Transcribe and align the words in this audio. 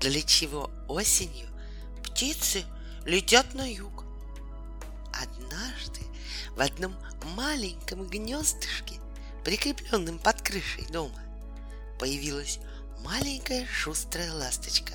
для 0.00 0.22
чего 0.22 0.70
осенью 0.88 1.48
птицы 2.02 2.64
летят 3.04 3.54
на 3.54 3.70
юг. 3.70 4.04
Однажды 5.12 6.00
в 6.56 6.60
одном 6.60 6.94
маленьком 7.36 8.06
гнездышке, 8.06 8.94
прикрепленном 9.44 10.18
под 10.18 10.40
крышей 10.42 10.86
дома, 10.86 11.20
появилась 11.98 12.58
маленькая 13.00 13.66
шустрая 13.66 14.32
ласточка. 14.32 14.94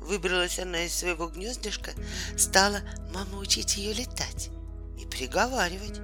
Выбралась 0.00 0.58
она 0.58 0.84
из 0.84 0.94
своего 0.94 1.28
гнездышка, 1.28 1.92
стала 2.36 2.80
мама 3.12 3.38
учить 3.38 3.76
ее 3.76 3.92
летать 3.92 4.50
и 4.98 5.06
приговаривать. 5.06 6.00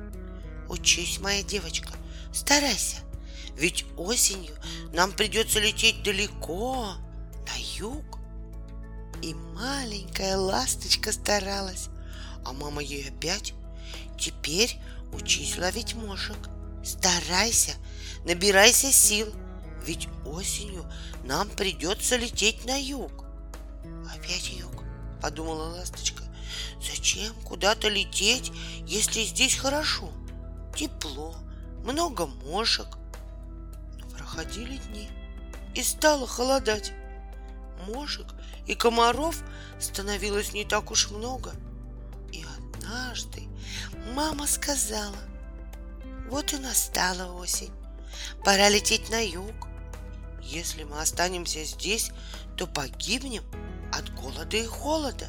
Учись, 0.68 1.18
моя 1.20 1.42
девочка, 1.42 1.90
старайся, 2.32 2.98
ведь 3.56 3.84
осенью 3.96 4.54
нам 4.92 5.12
придется 5.12 5.60
лететь 5.60 6.02
далеко, 6.02 6.96
на 7.46 7.56
юг. 7.78 8.18
И 9.22 9.34
маленькая 9.34 10.36
ласточка 10.36 11.12
старалась, 11.12 11.88
а 12.44 12.52
мама 12.52 12.82
ей 12.82 13.08
опять. 13.08 13.54
Теперь 14.18 14.78
учись 15.12 15.58
ловить 15.58 15.94
мошек. 15.94 16.36
Старайся, 16.84 17.72
набирайся 18.24 18.92
сил, 18.92 19.32
ведь 19.84 20.08
осенью 20.24 20.84
нам 21.24 21.48
придется 21.48 22.16
лететь 22.16 22.64
на 22.66 22.80
юг. 22.80 23.24
Опять 24.14 24.50
юг, 24.50 24.84
подумала 25.20 25.76
ласточка. 25.76 26.22
Зачем 26.80 27.34
куда-то 27.44 27.88
лететь, 27.88 28.52
если 28.86 29.22
здесь 29.24 29.56
хорошо? 29.56 30.10
Тепло, 30.76 31.34
много 31.84 32.26
мошек. 32.26 32.86
Но 33.98 34.08
проходили 34.10 34.76
дни, 34.76 35.08
и 35.74 35.82
стало 35.82 36.26
холодать. 36.26 36.92
Мошек 37.86 38.26
и 38.66 38.74
комаров 38.74 39.42
становилось 39.78 40.52
не 40.52 40.64
так 40.64 40.90
уж 40.90 41.10
много. 41.10 41.52
И 42.32 42.44
однажды 42.58 43.44
мама 44.14 44.46
сказала, 44.46 45.16
вот 46.28 46.52
и 46.52 46.58
настала 46.58 47.32
осень, 47.32 47.72
пора 48.44 48.68
лететь 48.68 49.10
на 49.10 49.24
юг. 49.24 49.68
Если 50.42 50.84
мы 50.84 51.00
останемся 51.00 51.64
здесь, 51.64 52.10
то 52.56 52.66
погибнем 52.66 53.42
от 53.92 54.12
голода 54.14 54.56
и 54.56 54.66
холода. 54.66 55.26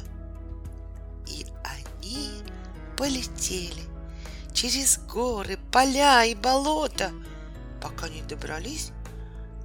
И 1.26 1.46
они 1.64 2.42
полетели 2.96 3.82
через 4.52 4.98
горы, 4.98 5.58
поля 5.72 6.24
и 6.24 6.34
болота, 6.34 7.12
пока 7.82 8.08
не 8.08 8.22
добрались 8.22 8.92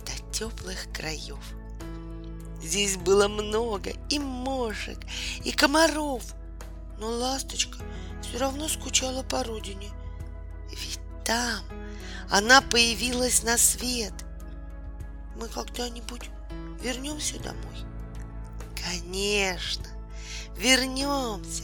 до 0.05 0.31
теплых 0.31 0.91
краев. 0.93 1.39
Здесь 2.63 2.95
было 2.95 3.27
много 3.27 3.91
и 4.09 4.19
мошек, 4.19 4.97
и 5.43 5.51
комаров, 5.51 6.23
но 6.97 7.07
ласточка 7.09 7.77
все 8.21 8.37
равно 8.37 8.69
скучала 8.69 9.21
по 9.21 9.43
родине. 9.43 9.89
Ведь 10.69 10.99
там 11.25 11.61
она 12.29 12.61
появилась 12.61 13.43
на 13.43 13.57
свет. 13.57 14.13
Мы 15.35 15.49
когда-нибудь 15.49 16.29
вернемся 16.81 17.37
домой? 17.39 17.75
Конечно, 18.81 19.85
вернемся. 20.57 21.63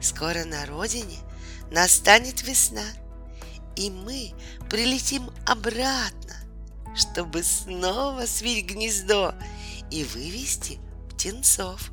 Скоро 0.00 0.44
на 0.46 0.64
родине 0.64 1.18
настанет 1.70 2.42
весна, 2.42 2.86
и 3.76 3.90
мы 3.90 4.32
прилетим 4.70 5.30
обратно, 5.46 6.34
чтобы 6.96 7.42
снова 7.42 8.24
свить 8.24 8.66
гнездо 8.66 9.34
и 9.90 10.04
вывести 10.04 10.78
птенцов. 11.10 11.90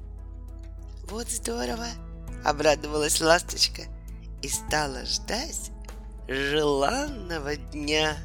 Вот 1.10 1.30
здорово, 1.30 1.88
обрадовалась 2.44 3.22
ласточка 3.22 3.84
и 4.42 4.48
стала 4.48 5.06
ждать 5.06 5.72
желанного 6.28 7.56
дня. 7.56 8.18